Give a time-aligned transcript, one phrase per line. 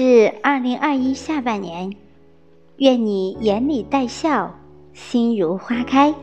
[0.00, 1.92] 是二零二一下半年，
[2.76, 4.56] 愿你眼里带笑，
[4.92, 6.14] 心如花开。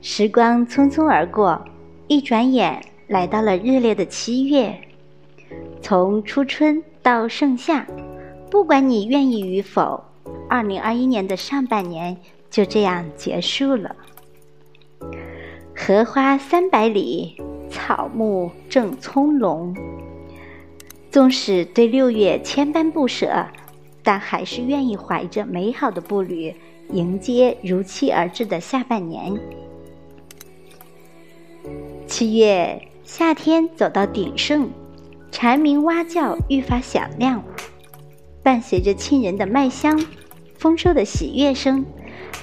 [0.00, 1.64] 时光匆匆而过，
[2.08, 4.76] 一转眼来到了热烈的七月。
[5.80, 7.86] 从初春到盛夏，
[8.50, 10.02] 不管你愿意与否，
[10.50, 12.16] 二零二一年的上半年
[12.50, 13.94] 就这样结束了。
[15.72, 17.40] 荷花三百里，
[17.70, 19.72] 草木正葱茏。
[21.16, 23.46] 纵使对六月千般不舍，
[24.02, 26.54] 但还是愿意怀着美好的步履，
[26.90, 29.34] 迎接如期而至的下半年。
[32.06, 34.68] 七月，夏天走到鼎盛，
[35.30, 37.42] 蝉鸣蛙叫愈发响亮，
[38.42, 39.98] 伴随着沁人的麦香、
[40.58, 41.86] 丰收的喜悦声、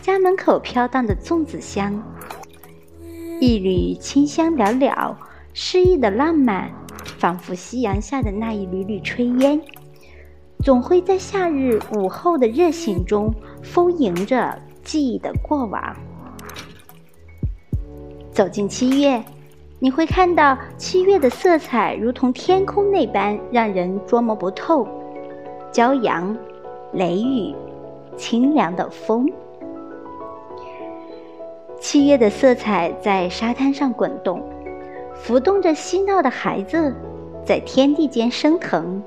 [0.01, 2.01] 家门口飘荡的粽子香。
[3.39, 5.15] 一缕清香袅袅，
[5.53, 6.73] 诗意的浪漫，
[7.23, 9.61] 仿佛夕阳下的那一缕缕炊烟，
[10.61, 15.95] 总会在夏日午后的热醒中丰盈着记忆的过往。
[18.29, 19.23] 走进七月，
[19.79, 24.85] 你会看到七月的色彩如同天空那般让人捉摸不透，
[25.71, 26.37] 骄阳、
[26.91, 27.55] 雷雨、
[28.17, 29.25] 清凉的风。
[31.79, 34.43] 七月的色彩在沙滩上滚动，
[35.15, 36.93] 浮动着嬉闹的孩子，
[37.45, 39.01] 在天地间升腾，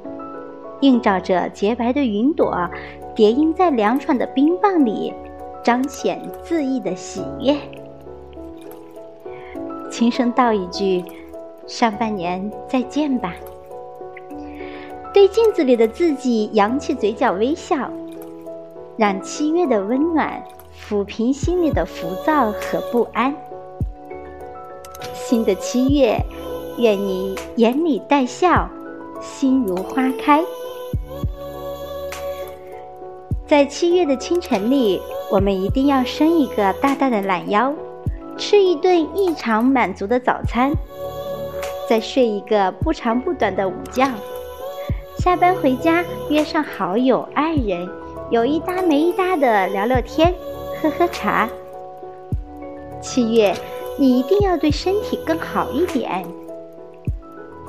[0.81, 2.69] 映照着洁白的云朵，
[3.15, 5.12] 叠映在凉爽的冰棒里，
[5.62, 7.57] 彰显恣意的喜悦。
[9.91, 11.05] 轻声道一句
[11.67, 13.34] ：“上半年再见吧。”
[15.14, 17.91] 对镜子里的自己扬起嘴角微笑，
[18.97, 20.42] 让七月的温暖。
[20.79, 23.34] 抚平心里的浮躁和不安。
[25.14, 26.20] 新的七月，
[26.79, 28.69] 愿你眼里带笑，
[29.21, 30.45] 心如花开。
[33.47, 35.01] 在七月的清晨里，
[35.31, 37.73] 我们一定要伸一个大大的懒腰，
[38.36, 40.73] 吃一顿异常满足的早餐，
[41.89, 44.11] 再睡一个不长不短的午觉。
[45.19, 47.89] 下班回家，约上好友、爱人，
[48.31, 50.35] 有一搭没一搭的聊聊天。
[50.83, 51.48] 喝喝茶。
[53.01, 53.55] 七月，
[53.98, 56.27] 你一定要对身体更好一点，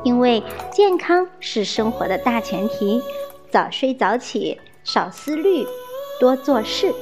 [0.04, 3.02] 因为健康是生活的大前提。
[3.50, 5.66] 早睡早起，少思虑，
[6.20, 6.94] 多做事。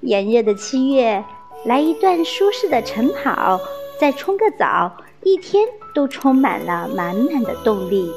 [0.00, 1.24] 炎热的七月，
[1.64, 3.60] 来一段舒适的晨跑，
[4.00, 8.10] 再冲个澡，一天都充满了满满的动力。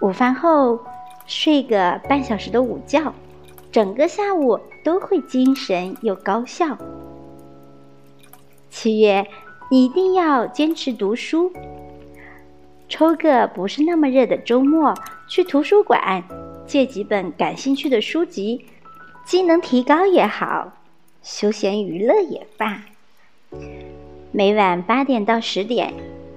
[0.00, 0.80] 午饭后，
[1.26, 3.12] 睡个半小时的午觉。
[3.70, 6.78] 整个下午都会精神又高效。
[8.70, 9.26] 七月，
[9.74, 11.50] 你一定要坚持读书。
[12.88, 14.94] 抽个不是那么热的周末，
[15.28, 16.22] 去图书馆
[16.64, 18.66] 借几本感兴趣的书籍，
[19.26, 20.74] 技能提高也好，
[21.24, 22.84] 休闲娱乐也罢。
[24.30, 25.92] 每晚八点到十点，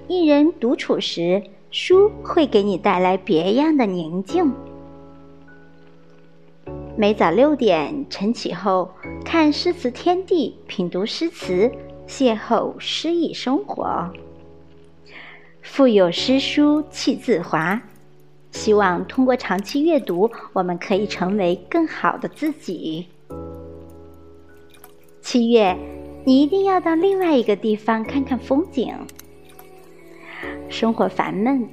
[0.08, 4.52] 一人独处时，书会给你带来别样的宁静。
[6.96, 8.90] 每早六点晨起后，
[9.24, 11.70] 看诗词天地，品读诗词，
[12.08, 14.10] 邂逅诗意生活。
[15.60, 17.80] 腹有诗书气自华，
[18.50, 23.06] 希望通过长期阅读，我们可以成为更好的自己。
[25.20, 25.76] 七月，
[26.24, 28.94] 你一定要到另外一个地方看看风景。
[30.70, 31.68] 生活烦闷，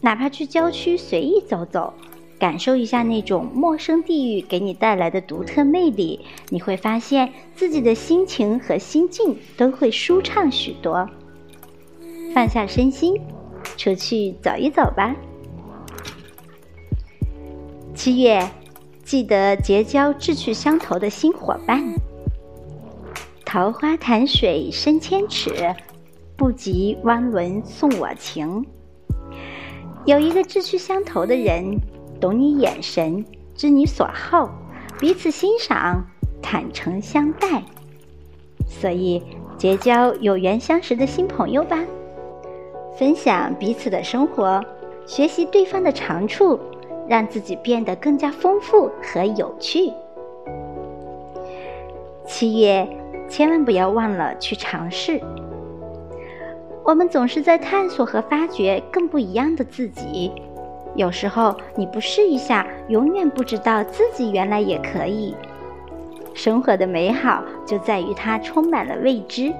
[0.00, 1.94] 哪怕去郊区随意走走。
[2.38, 6.20] 感受一下那种陌生地域给你带来的独特魅力，
[6.50, 11.08] 你会发现自己的心情和心境都会舒畅许多。
[12.34, 13.18] 放下身心，
[13.78, 15.16] 出去走一走吧。
[17.94, 18.46] 七月，
[19.02, 21.82] 记得结交志趣相投的新伙伴。
[23.46, 25.74] 桃花潭水深千尺，
[26.36, 28.66] 不及汪伦送我情。
[30.04, 31.74] 有一个志趣相投的人。
[32.20, 33.24] 懂你眼神，
[33.54, 34.50] 知你所好，
[34.98, 36.04] 彼此欣赏，
[36.42, 37.62] 坦诚相待，
[38.66, 39.22] 所以
[39.56, 41.78] 结交有缘相识的新朋友吧。
[42.98, 44.64] 分享彼此的生活，
[45.06, 46.58] 学习对方的长处，
[47.06, 49.92] 让自己变得更加丰富和有趣。
[52.26, 52.88] 七月，
[53.28, 55.20] 千万不要忘了去尝试。
[56.84, 60.32] 我们总是在探索和发掘更不一样的自己。
[60.96, 65.34] 有时候你不试一下，永远不知道自己原来也可以。
[66.34, 69.52] 生活的美好就在于它充满了未知。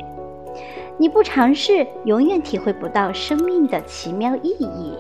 [0.99, 4.95] 你不尝试，永远体会不到生命的奇妙意义。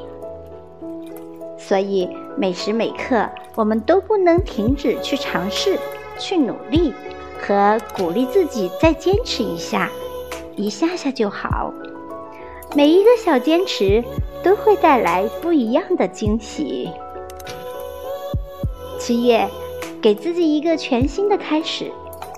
[1.59, 5.79] 所以，每时每刻，我们都不能停止去尝试、
[6.19, 6.93] 去努力
[7.41, 9.91] 和鼓励自己再坚持一下，
[10.55, 11.73] 一下下就好。
[12.77, 14.05] 每一个小坚持
[14.45, 16.91] 都会带来不一样的惊喜。
[19.01, 19.49] 七月，
[20.03, 21.91] 给自己一个全新的开始，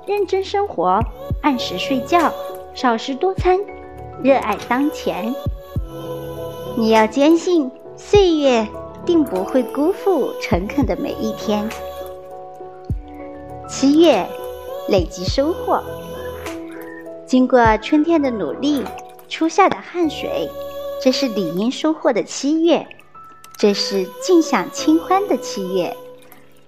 [0.06, 1.00] 认真生活，
[1.42, 2.32] 按时睡觉。
[2.72, 3.58] 少食多餐，
[4.22, 5.34] 热爱当前。
[6.76, 8.64] 你要坚信，岁月
[9.04, 11.68] 定不会辜负诚恳的每一天。
[13.68, 14.24] 七月，
[14.88, 15.82] 累积收获。
[17.26, 18.84] 经过春天的努力，
[19.28, 20.48] 初夏的汗水，
[21.02, 22.86] 这是理应收获的七月。
[23.56, 25.96] 这是尽享清欢的七月，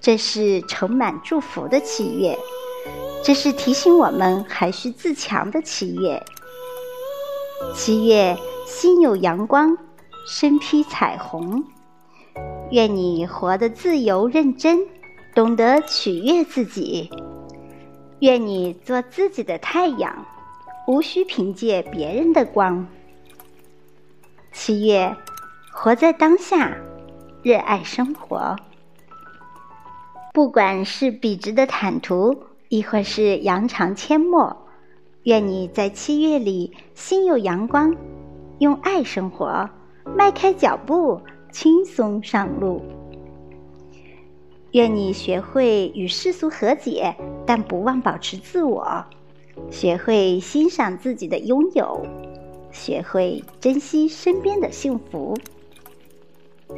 [0.00, 2.36] 这是盛满祝福的七月。
[3.22, 6.20] 这是提醒我们还需自强的七月。
[7.74, 8.36] 七月，
[8.66, 9.78] 心有阳光，
[10.26, 11.62] 身披彩虹。
[12.70, 14.80] 愿你活得自由认真，
[15.34, 17.10] 懂得取悦自己。
[18.20, 20.26] 愿你做自己的太阳，
[20.90, 22.84] 无需凭借别人的光。
[24.50, 25.16] 七月，
[25.70, 26.76] 活在当下，
[27.44, 28.56] 热爱生活。
[30.34, 32.36] 不管是笔直的坦途。
[32.68, 34.56] 亦或是扬长阡陌，
[35.24, 37.92] 愿你在七月里心有阳光，
[38.60, 39.68] 用爱生活，
[40.16, 41.20] 迈开脚步，
[41.50, 42.80] 轻松上路。
[44.70, 49.04] 愿你学会与世俗和解，但不忘保持自我；
[49.70, 52.06] 学会欣赏自己的拥有，
[52.70, 55.36] 学会珍惜身边的幸福。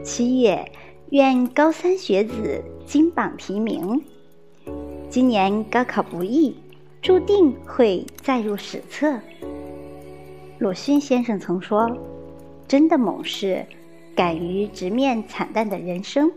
[0.03, 0.73] 七月，
[1.11, 4.03] 愿高三学子金榜题名。
[5.11, 6.57] 今年高考不易，
[7.03, 9.21] 注定会载入史册。
[10.59, 11.91] 鲁迅先生曾说
[12.67, 13.67] ：“真的猛士，
[14.15, 16.33] 敢于直面惨淡的人生。”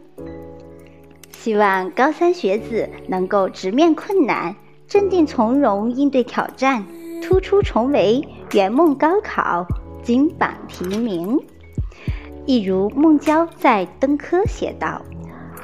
[1.32, 4.56] 希望高三学子能够直面困难，
[4.96, 6.86] 镇定从容应对挑战，
[7.22, 9.68] 突出重围，圆梦高考，
[10.02, 11.38] 金榜题名。
[12.46, 15.02] 一如孟郊在《登科》写道：“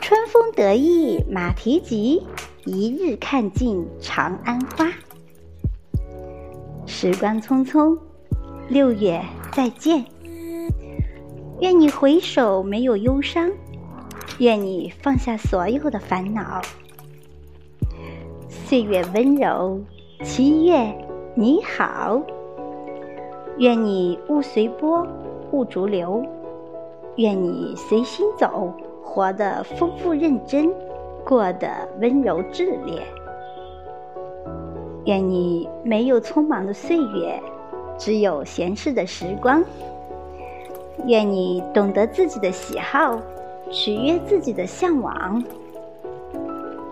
[0.01, 2.21] 春风得意马蹄疾。”
[2.67, 4.91] 一日看尽长安花，
[6.85, 7.97] 时光匆匆，
[8.67, 9.23] 六月
[9.53, 10.03] 再见。
[11.61, 13.49] 愿你回首没有忧伤，
[14.39, 16.61] 愿你放下所有的烦恼。
[18.71, 19.81] 岁月温柔，
[20.23, 20.95] 七月
[21.35, 22.21] 你好。
[23.57, 25.05] 愿你物随波，
[25.51, 26.23] 物逐流。
[27.17, 28.71] 愿你随心走，
[29.03, 30.73] 活得丰富认真。
[31.25, 31.67] 过得
[31.99, 33.01] 温柔炽烈。
[35.03, 37.37] 愿你没有匆忙的岁月，
[37.97, 39.61] 只有闲适的时光。
[41.07, 43.19] 愿你懂得自己的喜好，
[43.69, 45.43] 取悦自己的向往。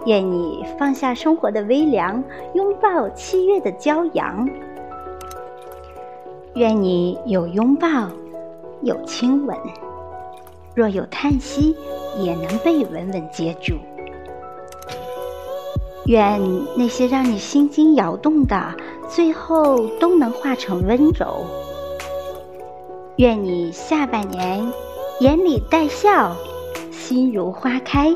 [0.10, 2.24] 愿你放下生活的微凉，
[2.56, 4.50] 拥抱七月的骄阳。
[6.56, 7.88] 愿你有拥抱，
[8.82, 9.56] 有亲吻，
[10.74, 11.78] 若有叹息，
[12.18, 13.76] 也能被稳稳接住。
[16.08, 16.42] 愿
[16.76, 18.60] 那些让你心惊摇动的，
[19.08, 21.46] 最后都能化成温柔。
[23.18, 24.74] 愿你下半年
[25.20, 26.36] 眼里带笑，
[26.90, 28.12] 心如花开。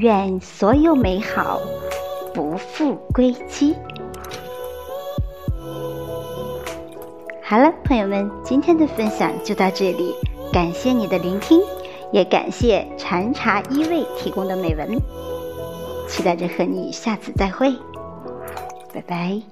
[0.00, 1.60] 愿所有美好
[2.32, 3.76] 不负归期。
[7.42, 10.14] 好了，朋友们，今天的分享就到这里，
[10.50, 11.60] 感谢你的聆听，
[12.12, 14.88] 也感谢禅茶一味提供的美文。
[16.08, 17.70] 期待着和你下次再会，
[18.94, 19.42] 拜拜。